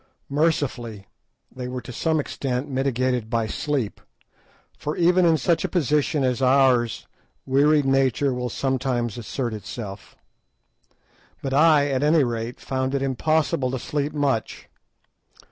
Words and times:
Mercifully 0.31 1.05
they 1.55 1.67
were 1.67 1.79
to 1.79 1.91
some 1.93 2.19
extent 2.19 2.67
mitigated 2.67 3.29
by 3.29 3.45
sleep, 3.45 4.01
for 4.75 4.97
even 4.97 5.25
in 5.25 5.37
such 5.37 5.63
a 5.63 5.69
position 5.69 6.23
as 6.23 6.41
ours 6.41 7.05
wearied 7.45 7.85
nature 7.85 8.33
will 8.33 8.49
sometimes 8.49 9.19
assert 9.19 9.53
itself. 9.53 10.15
But 11.43 11.53
I, 11.53 11.89
at 11.91 12.01
any 12.01 12.23
rate, 12.23 12.59
found 12.59 12.95
it 12.95 13.03
impossible 13.03 13.69
to 13.69 13.77
sleep 13.77 14.11
much. 14.11 14.67